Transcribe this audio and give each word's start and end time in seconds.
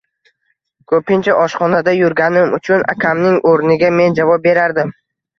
Ko`pincha 0.91 1.33
oshxonada 1.41 1.93
yurganim 1.95 2.55
uchun, 2.59 2.85
akamning 2.93 3.37
o`rniga 3.51 3.91
men 3.99 4.17
javob 4.21 4.45
berardim 4.47 4.91